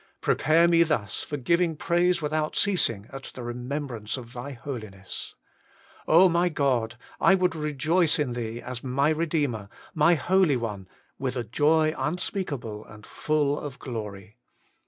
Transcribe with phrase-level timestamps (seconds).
[0.19, 5.35] Prepare me thus for giving praise without ceasing at the remembrance of Thy holiness.
[6.07, 6.95] my God!
[7.19, 10.87] I would rejoice in Thee as my Eedeemer, MY HOLY ONE,
[11.19, 14.39] with a joy unspeakable and full of glory.